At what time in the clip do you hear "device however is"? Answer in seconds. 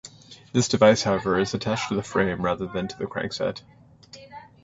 0.67-1.53